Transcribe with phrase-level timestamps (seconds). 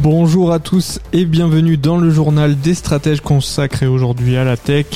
[0.00, 4.86] Bonjour à tous et bienvenue dans le journal des stratèges consacré aujourd'hui à la tech.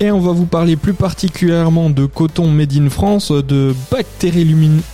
[0.00, 4.84] Et on va vous parler plus particulièrement de coton made in France, de bactéries lumineuses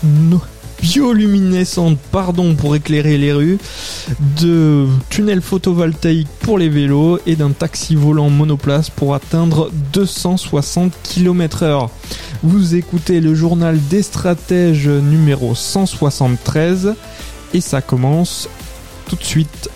[2.11, 3.59] pardon, pour éclairer les rues,
[4.41, 11.63] de tunnels photovoltaïques pour les vélos et d'un taxi volant monoplace pour atteindre 260 km
[11.63, 11.91] heure.
[12.43, 16.95] Vous écoutez le journal des stratèges numéro 173
[17.55, 18.49] et ça commence
[19.09, 19.69] tout de suite.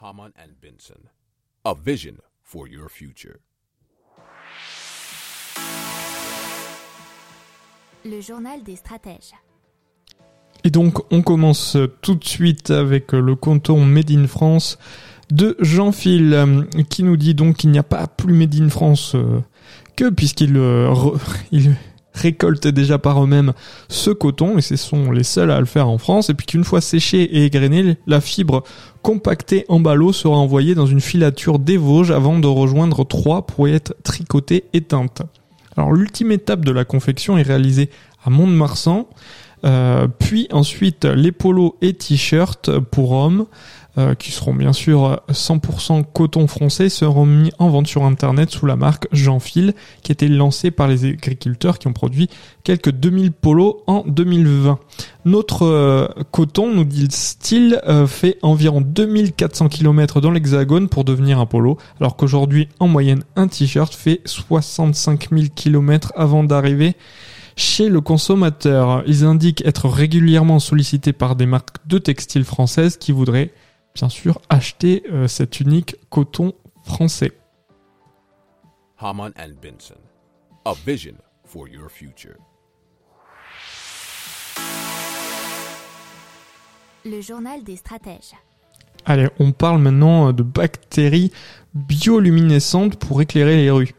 [0.00, 1.00] Haman and Benson,
[1.64, 3.38] a vision for your future.
[8.04, 9.34] Le journal des stratèges.
[10.64, 14.78] Et donc on commence tout de suite avec le canton Made in France
[15.30, 19.14] de Jean-Phil euh, qui nous dit donc qu'il n'y a pas plus Made in France
[19.14, 19.40] euh,
[19.96, 20.94] que puisqu'il euh,
[21.52, 21.76] il
[22.12, 23.52] récoltent déjà par eux-mêmes
[23.88, 26.64] ce coton et ce sont les seuls à le faire en France et puis qu'une
[26.64, 28.64] fois séché et égrené, la fibre
[29.02, 33.68] compactée en ballot sera envoyée dans une filature des Vosges avant de rejoindre Troyes pour
[33.68, 35.22] y être tricotée et teinte.
[35.76, 37.90] Alors l'ultime étape de la confection est réalisée
[38.24, 39.06] à Mont-de-Marsan,
[40.18, 43.46] puis ensuite les polos et t-shirts pour hommes
[43.98, 48.64] euh, qui seront bien sûr 100% coton français seront mis en vente sur internet sous
[48.64, 52.30] la marque Jeanfil qui été lancée par les agriculteurs qui ont produit
[52.62, 54.78] quelques 2000 polos en 2020.
[55.24, 56.86] Notre euh, coton, nous
[57.88, 63.24] euh, fait environ 2400 km dans l'hexagone pour devenir un polo, alors qu'aujourd'hui en moyenne
[63.34, 66.94] un t-shirt fait 65 000 km avant d'arriver
[67.58, 69.02] chez le consommateur.
[69.06, 73.52] Ils indiquent être régulièrement sollicités par des marques de textiles françaises qui voudraient
[73.94, 76.52] bien sûr acheter euh, cet unique coton
[76.84, 77.32] français.
[79.00, 79.98] Haman and Benson,
[80.64, 82.36] a vision for your future.
[87.04, 88.34] Le journal des stratèges.
[89.04, 91.32] Allez, on parle maintenant de bactéries
[91.74, 93.94] bioluminescentes pour éclairer les rues.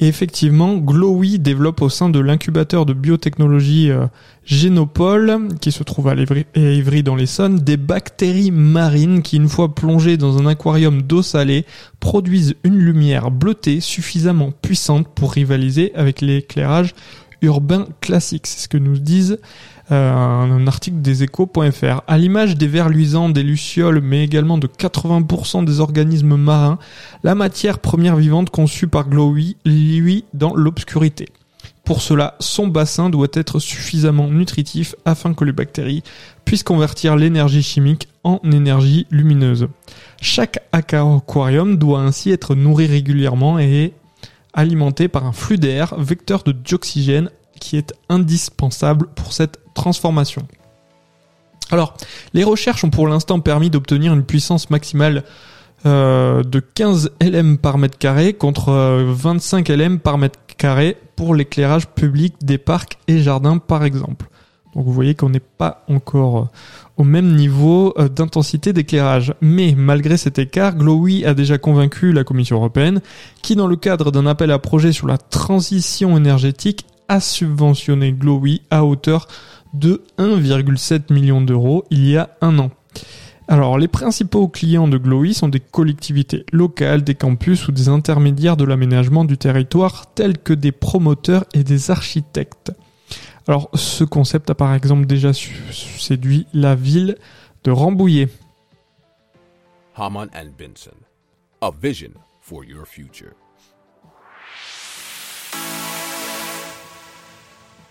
[0.00, 4.06] Et effectivement, Glowy développe au sein de l'incubateur de biotechnologie euh,
[4.44, 9.48] Génopole, qui se trouve à Ivry, à Ivry dans l'Essonne, des bactéries marines qui, une
[9.48, 11.66] fois plongées dans un aquarium d'eau salée,
[11.98, 16.94] produisent une lumière bleutée suffisamment puissante pour rivaliser avec l'éclairage
[17.42, 18.46] urbain classique.
[18.46, 19.38] C'est ce que nous disent
[19.90, 22.02] euh, un article des échos.fr.
[22.06, 26.78] À l'image des vers luisants, des lucioles, mais également de 80% des organismes marins,
[27.24, 31.28] la matière première vivante conçue par Glowy lui dans l'obscurité.
[31.88, 36.02] Pour cela, son bassin doit être suffisamment nutritif afin que les bactéries
[36.44, 39.68] puissent convertir l'énergie chimique en énergie lumineuse.
[40.20, 43.94] Chaque aquarium doit ainsi être nourri régulièrement et
[44.52, 50.46] alimenté par un flux d'air, vecteur de dioxygène, qui est indispensable pour cette transformation.
[51.70, 51.94] Alors,
[52.32, 55.24] les recherches ont pour l'instant permis d'obtenir une puissance maximale
[55.86, 61.34] euh, de 15 LM par mètre carré contre euh, 25 LM par mètre carré pour
[61.34, 64.28] l'éclairage public des parcs et jardins par exemple.
[64.74, 66.44] Donc vous voyez qu'on n'est pas encore euh,
[66.98, 69.34] au même niveau euh, d'intensité d'éclairage.
[69.40, 73.00] Mais malgré cet écart, Glowy a déjà convaincu la Commission européenne
[73.42, 78.62] qui, dans le cadre d'un appel à projet sur la transition énergétique, a subventionné Glowy
[78.70, 79.26] à hauteur
[79.74, 82.70] de 1,7 million d'euros il y a un an.
[83.50, 88.58] Alors, les principaux clients de Glowy sont des collectivités locales, des campus ou des intermédiaires
[88.58, 92.72] de l'aménagement du territoire tels que des promoteurs et des architectes.
[93.46, 97.16] Alors, ce concept a par exemple déjà séduit la ville
[97.64, 98.28] de Rambouillet.
[99.96, 100.96] Haman Benson,
[101.62, 103.32] a vision for your future.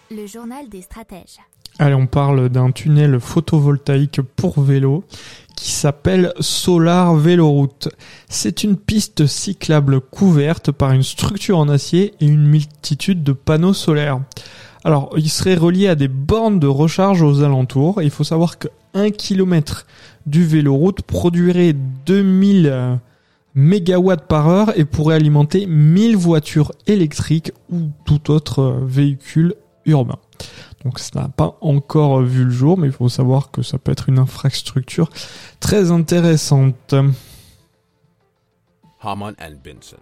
[0.09, 1.39] Le journal des stratèges.
[1.80, 5.04] Allez, on parle d'un tunnel photovoltaïque pour vélo
[5.57, 7.89] qui s'appelle Solar Véloroute.
[8.30, 13.74] C'est une piste cyclable couverte par une structure en acier et une multitude de panneaux
[13.74, 14.21] solaires.
[14.86, 18.01] Alors, il serait relié à des bornes de recharge aux alentours.
[18.01, 19.86] Il faut savoir que 1 km
[20.25, 22.95] du véloroute produirait 2000 euh,
[23.56, 29.56] mégawatts par heure et pourrait alimenter 1000 voitures électriques ou tout autre véhicule
[29.88, 30.19] urbain.
[30.84, 33.92] Donc ça n'a pas encore vu le jour, mais il faut savoir que ça peut
[33.92, 35.10] être une infrastructure
[35.60, 36.94] très intéressante.
[39.01, 40.01] Haman and Benson.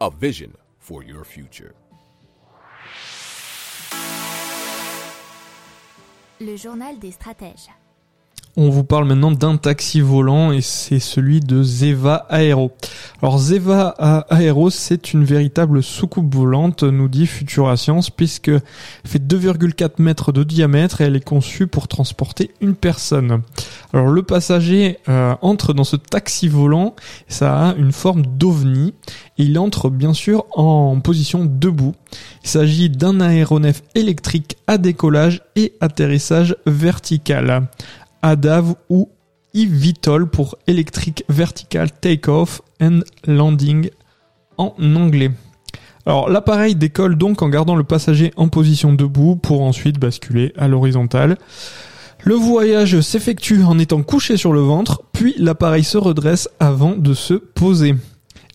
[0.00, 1.72] A vision for your future.
[6.40, 7.68] Le journal des stratèges.
[8.56, 12.72] On vous parle maintenant d'un taxi volant et c'est celui de Zeva Aero.
[13.22, 18.50] Alors Zeva Aero, c'est une véritable soucoupe volante, nous dit Futura Science, puisque
[19.04, 23.42] fait 2,4 mètres de diamètre et elle est conçue pour transporter une personne.
[23.92, 26.96] Alors le passager euh, entre dans ce taxi volant,
[27.28, 28.94] ça a une forme d'ovni
[29.38, 31.94] et il entre bien sûr en position debout.
[32.42, 37.68] Il s'agit d'un aéronef électrique à décollage et atterrissage vertical.
[38.22, 39.08] ADAV ou
[39.54, 43.90] eVTOL pour Electric Vertical Takeoff and Landing
[44.58, 45.30] en anglais.
[46.06, 50.68] Alors l'appareil décolle donc en gardant le passager en position debout pour ensuite basculer à
[50.68, 51.36] l'horizontale.
[52.22, 57.14] Le voyage s'effectue en étant couché sur le ventre, puis l'appareil se redresse avant de
[57.14, 57.94] se poser.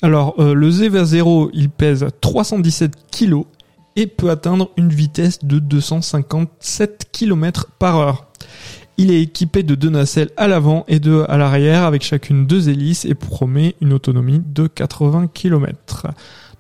[0.02, 3.44] Alors euh, le Zeva 0, il pèse 317 kg
[3.96, 8.25] et peut atteindre une vitesse de 257 km par heure.
[8.98, 12.70] Il est équipé de deux nacelles à l'avant et deux à l'arrière avec chacune deux
[12.70, 16.08] hélices et promet une autonomie de 80 km.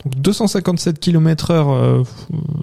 [0.03, 2.03] Donc 257 km heure euh,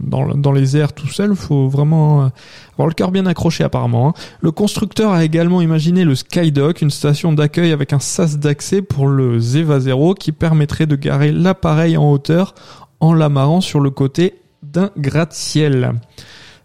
[0.01, 2.29] dans, les airs tout seul, faut vraiment euh,
[2.75, 4.11] avoir le cœur bien accroché apparemment.
[4.11, 4.15] Hein.
[4.41, 9.09] Le constructeur a également imaginé le Skydock, une station d'accueil avec un sas d'accès pour
[9.09, 12.55] le Zeva 0 qui permettrait de garer l'appareil en hauteur
[13.01, 15.95] en l'amarrant sur le côté d'un gratte-ciel.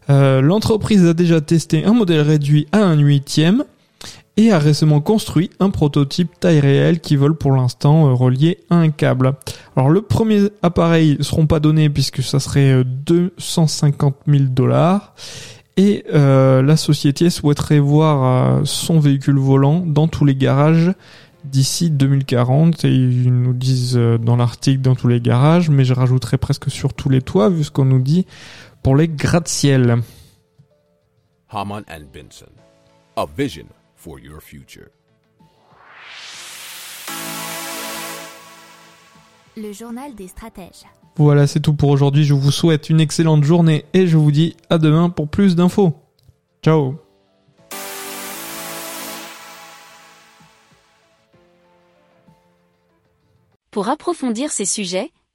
[0.09, 3.63] Euh, l'entreprise a déjà testé un modèle réduit à un huitième
[4.37, 8.75] et a récemment construit un prototype taille réelle qui vole pour l'instant euh, relié à
[8.75, 9.33] un câble.
[9.75, 15.13] Alors le premier appareil ne seront pas donnés puisque ça serait 250 euh, 000 dollars
[15.79, 20.91] et la société souhaiterait voir son véhicule volant dans tous les garages
[21.43, 26.39] d'ici 2040 et ils nous disent dans l'article dans tous les garages mais je rajouterai
[26.39, 28.25] presque sur tous les toits vu ce qu'on nous dit
[28.87, 30.01] pour les gratte-ciel.
[31.49, 32.53] Haman and Benson.
[33.17, 33.65] A vision
[33.97, 34.87] for your future.
[39.57, 40.85] Le journal des stratèges.
[41.17, 42.23] Voilà, c'est tout pour aujourd'hui.
[42.23, 45.93] Je vous souhaite une excellente journée et je vous dis à demain pour plus d'infos.
[46.63, 46.95] Ciao
[53.69, 55.11] Pour approfondir ces sujets,